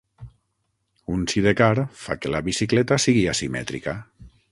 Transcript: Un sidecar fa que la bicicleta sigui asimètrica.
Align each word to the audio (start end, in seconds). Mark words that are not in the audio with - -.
Un 1.15 1.27
sidecar 1.33 1.73
fa 2.05 2.17
que 2.23 2.31
la 2.37 2.41
bicicleta 2.47 2.99
sigui 3.05 3.23
asimètrica. 3.35 3.95